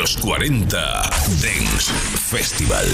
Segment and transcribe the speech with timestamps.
[0.00, 0.66] Los 40
[1.42, 1.92] Dance
[2.30, 2.88] Festival.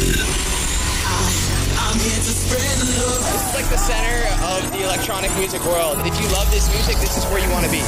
[1.94, 5.98] It's like the center of the electronic music world.
[6.00, 7.80] If you love this music, this is where you want to be.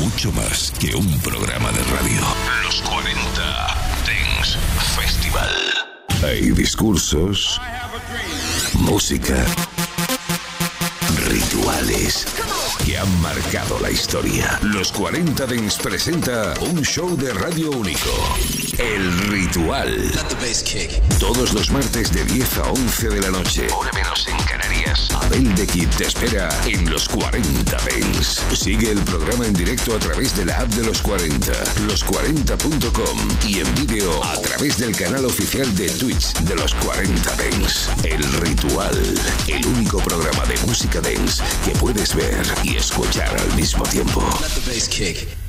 [0.00, 2.22] Mucho más que un programa de radio.
[2.62, 3.12] Los 40
[4.06, 4.56] Dance
[4.96, 5.50] Festival.
[6.22, 7.60] Hay discursos,
[8.72, 9.44] música,
[11.28, 12.24] rituales
[12.84, 14.58] que han marcado la historia.
[14.62, 18.10] Los 40 Dens presenta un show de radio único.
[18.78, 20.12] El Ritual.
[21.18, 23.66] Todos los martes de 10 a 11 de la noche.
[23.74, 25.14] Hora menos en Canarias Dance.
[25.14, 28.42] Abel de Kid te espera en los 40 Dance.
[28.54, 31.52] Sigue el programa en directo a través de la app de los 40,
[31.86, 37.90] los40.com y en vídeo a través del canal oficial de Twitch de los 40 Dance.
[38.04, 38.96] El Ritual,
[39.48, 44.22] el único programa de música dance que puedes ver y escuchar al mismo tiempo.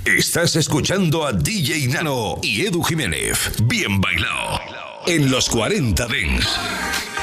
[0.05, 3.51] Estás escuchando a DJ Nano y Edu Jiménez.
[3.63, 4.59] Bien bailado.
[5.07, 7.14] En los 40 Dens.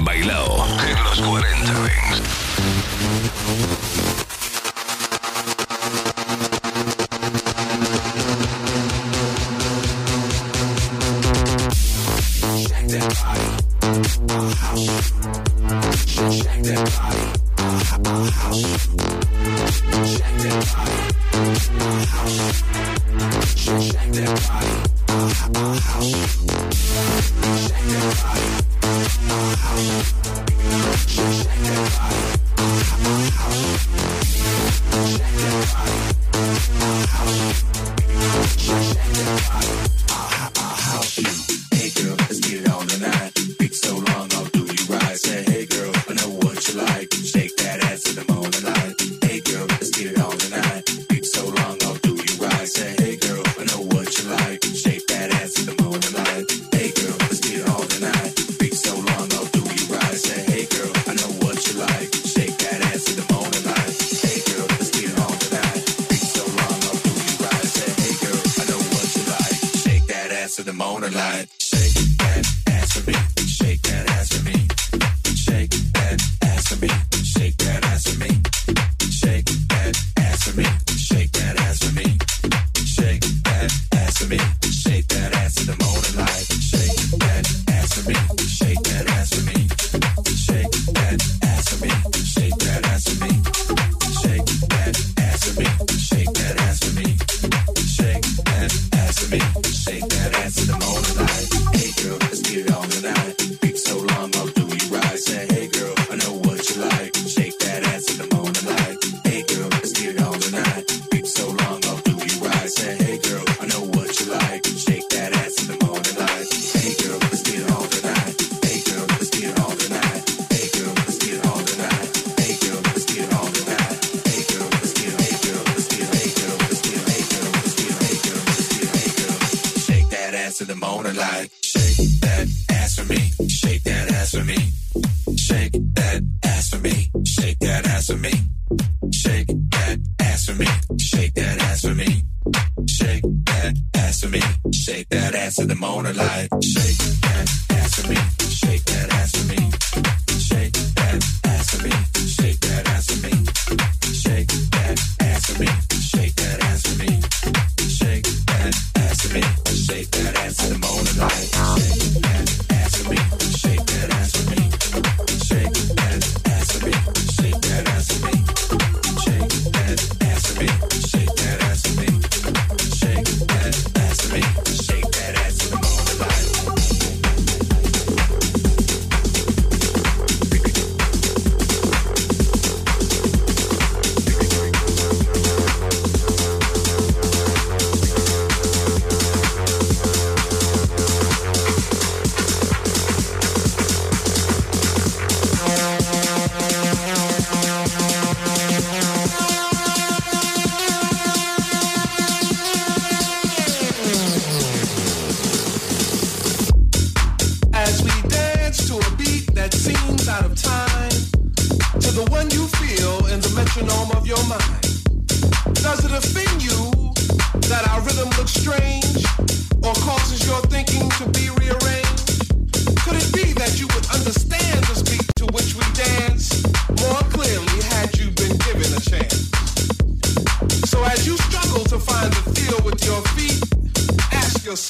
[0.00, 2.22] Bien bailado en los 40 Dance.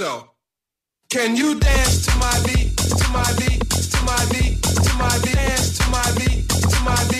[0.01, 0.29] yourself.
[1.11, 5.35] Can you dance to my beat, to my beat, to my beat, to my beat,
[5.35, 7.20] dance to my beat, to my beat?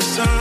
[0.00, 0.39] the sun.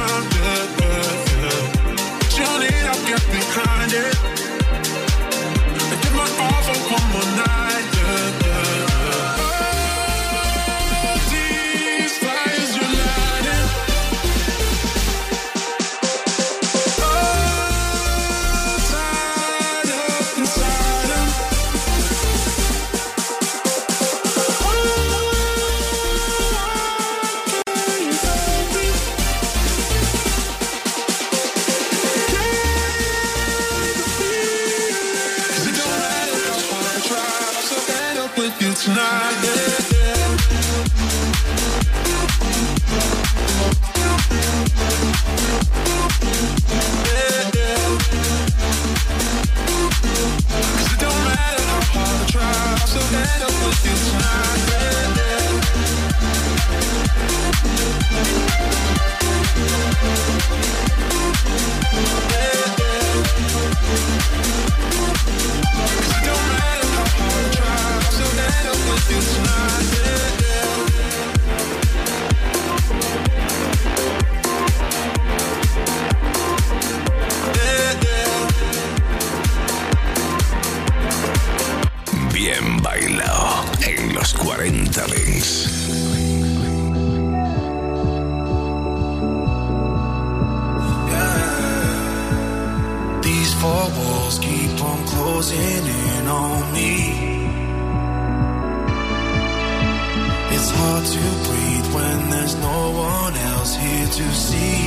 [102.50, 104.82] there's no one else here to see.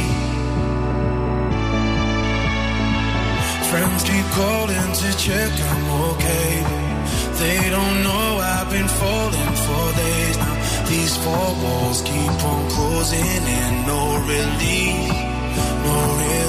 [3.70, 6.64] Friends keep calling to check I'm okay.
[7.40, 10.86] They don't know I've been falling for days now.
[10.88, 15.08] These four walls keep on closing in, no relief,
[15.86, 16.41] no relief.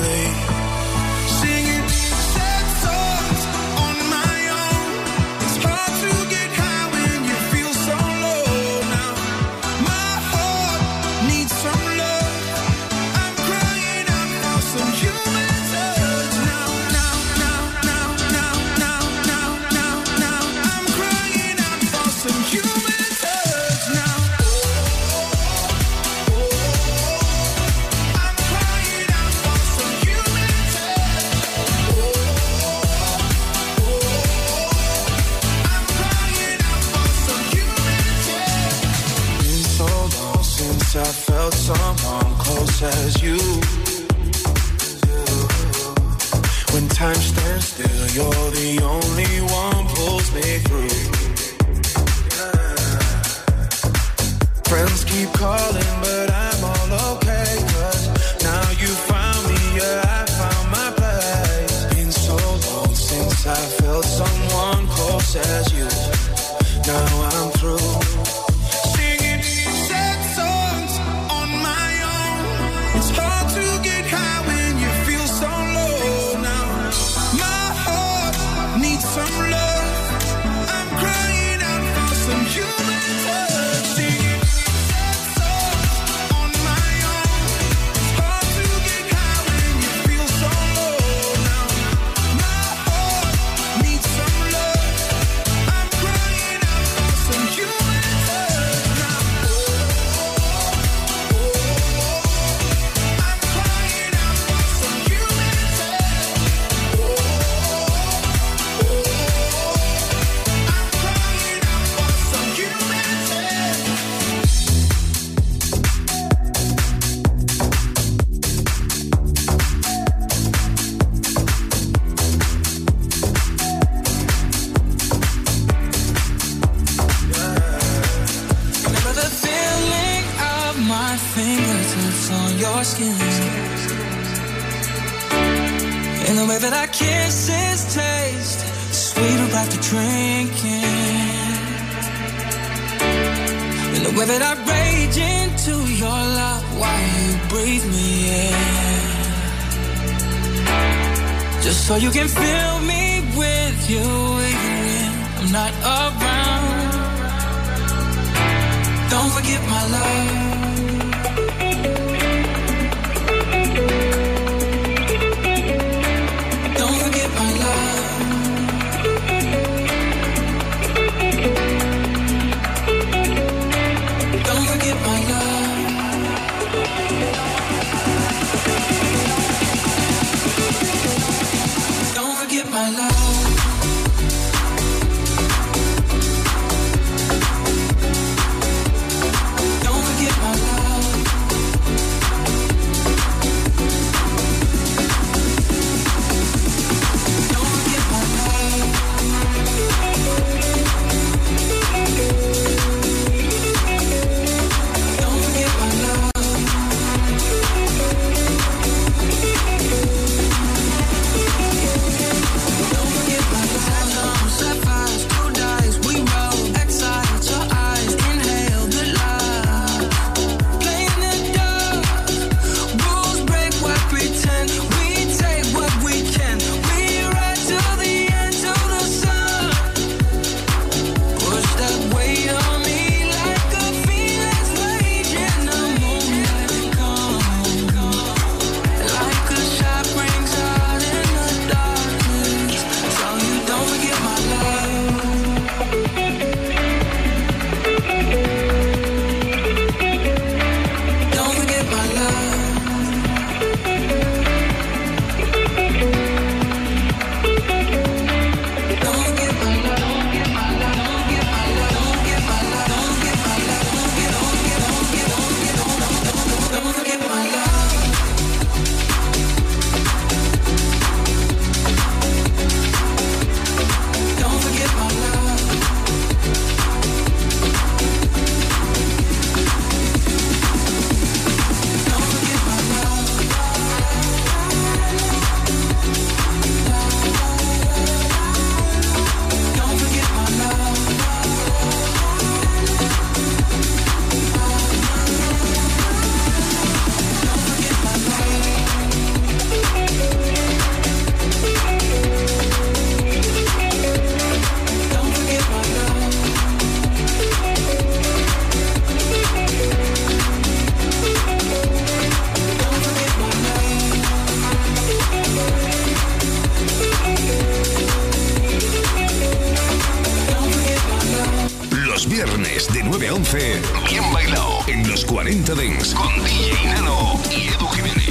[322.34, 327.68] Viernes de 9 a 11, bien bailado en los 40 Dents con DJ Nano y
[327.68, 328.24] Edu Jiménez.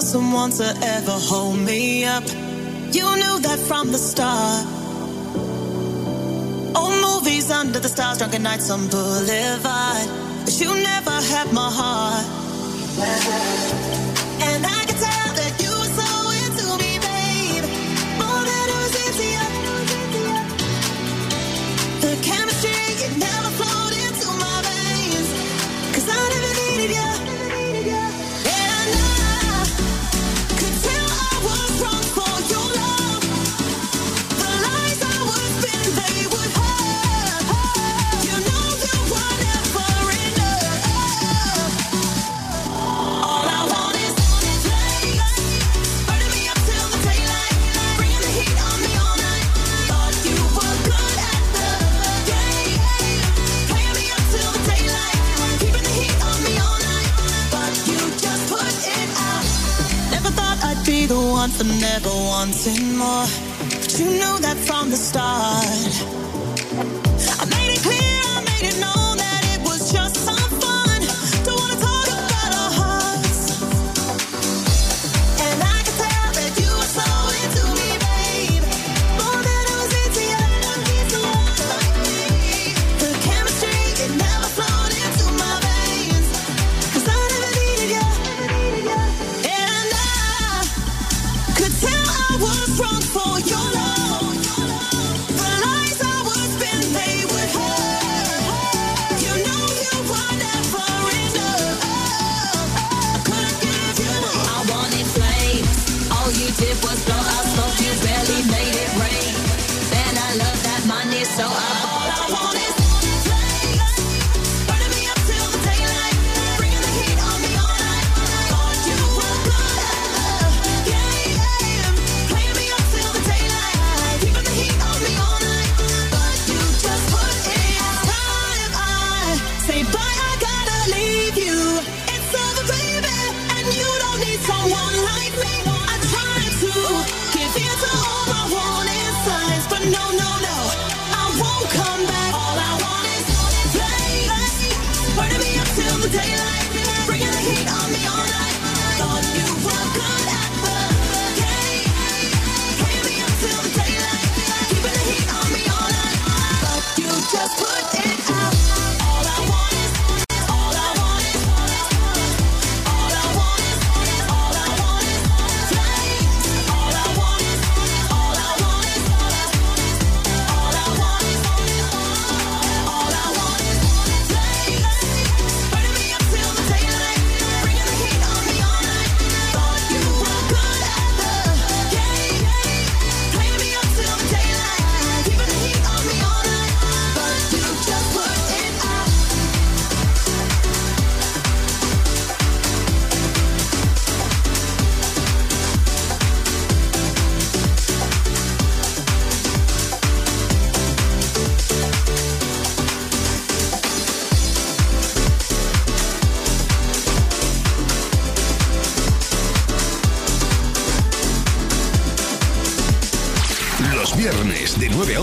[0.00, 2.24] someone to ever hold me up.
[2.92, 4.85] You knew that from the start.
[7.26, 10.08] movies under the stars, drunken nights on Boulevard.
[10.44, 12.24] But you never had my heart.
[62.56, 63.26] something more.
[63.70, 65.25] But you know that from the start.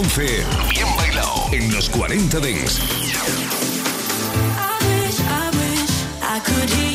[0.04, 2.80] 11, bien bailado en los 40 Dents.
[2.80, 2.84] I
[4.90, 5.92] wish, I wish
[6.22, 6.93] I could hear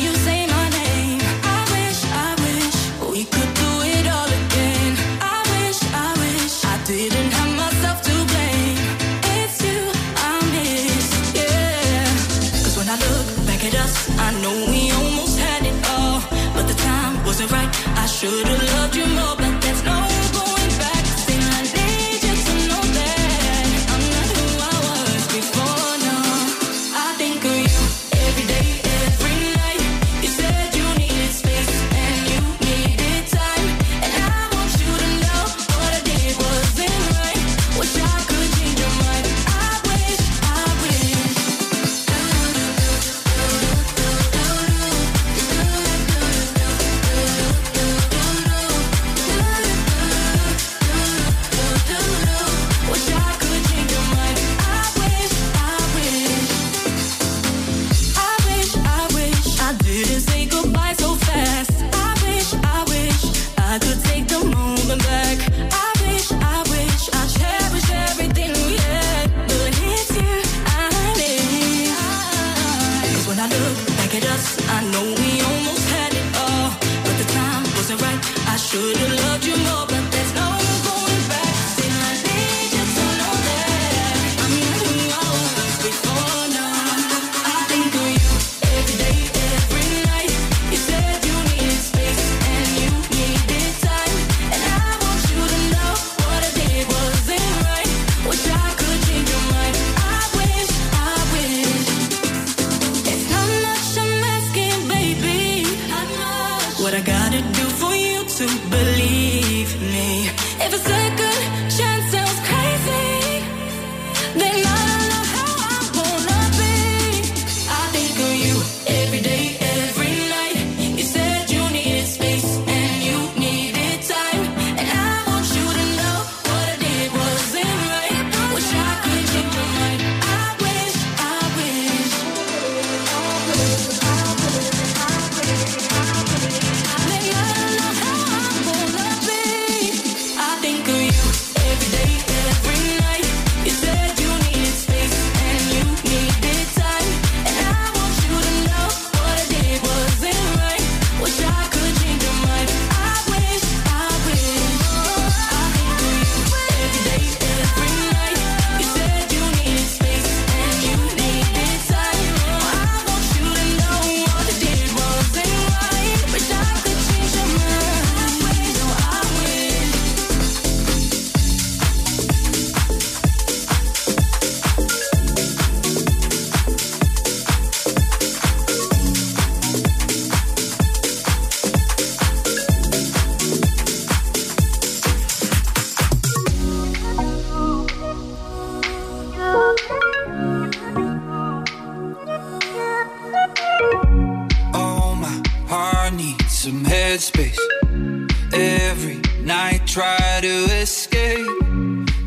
[200.29, 201.47] try to escape.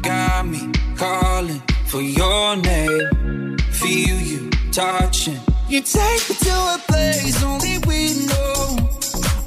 [0.03, 3.59] Got me calling for your name.
[3.71, 5.41] Feel you touching.
[5.69, 8.77] You take me to a place only we know.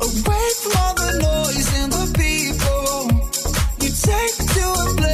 [0.08, 2.92] Away from all the noise and the people.
[3.82, 5.05] You take me to a place.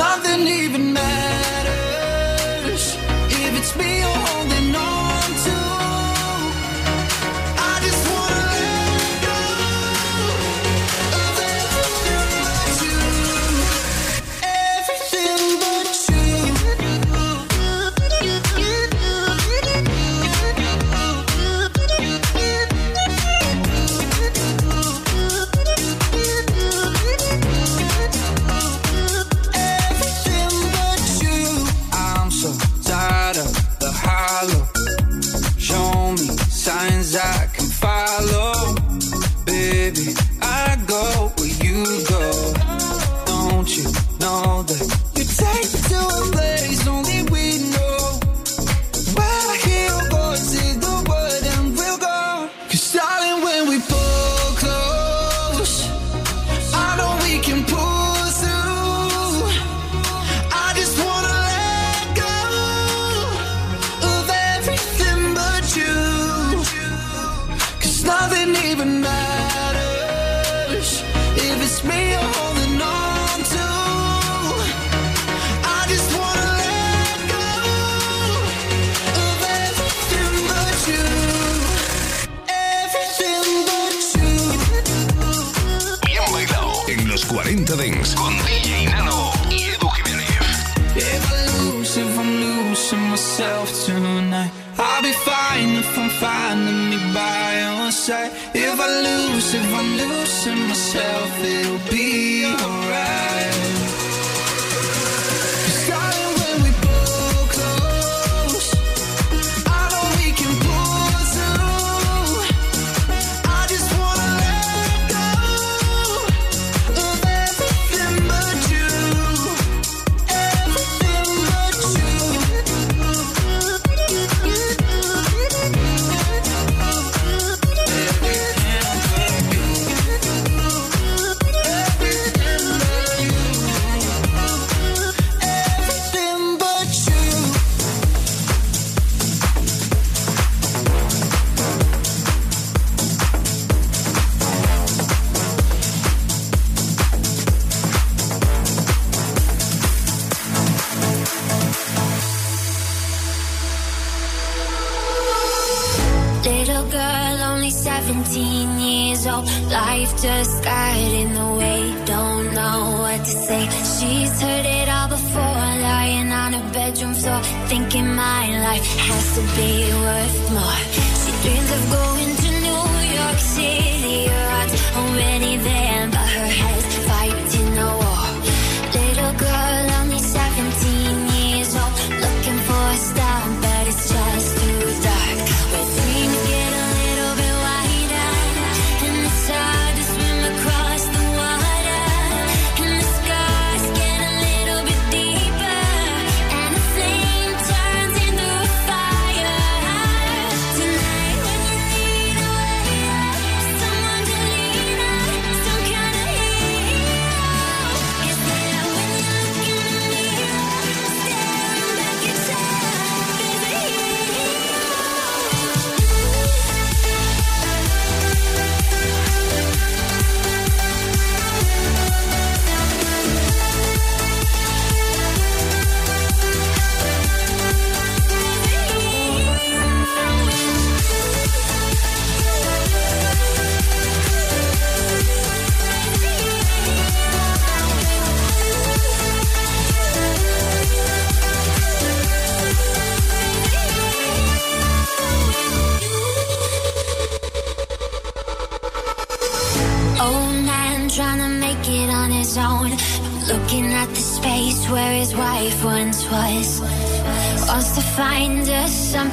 [0.00, 1.49] nothing even matters.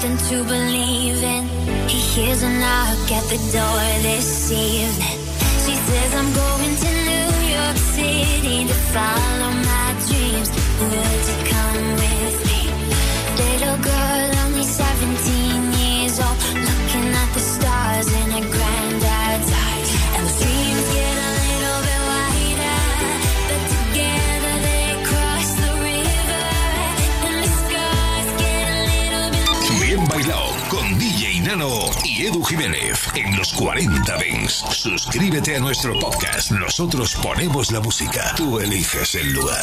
[0.07, 1.43] something to believe in.
[1.87, 3.66] He hears a knock at the door.
[35.37, 36.49] Únete a nuestro podcast.
[36.49, 38.33] Nosotros ponemos la música.
[38.35, 39.55] Tú eliges el lugar.